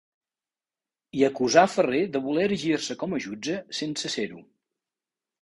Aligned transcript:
I 1.19 1.21
acusà 1.27 1.65
Ferrer 1.73 1.99
de 2.15 2.21
voler 2.23 2.47
erigir-se 2.47 2.97
com 3.03 3.15
a 3.15 3.21
jutge 3.27 3.61
sense 3.83 4.13
ser-ho. 4.17 4.43